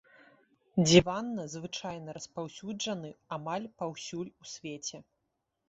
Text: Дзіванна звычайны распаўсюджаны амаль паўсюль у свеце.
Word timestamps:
Дзіванна 0.87 1.45
звычайны 1.55 2.09
распаўсюджаны 2.17 3.13
амаль 3.39 3.71
паўсюль 3.85 4.35
у 4.41 4.53
свеце. 4.57 5.07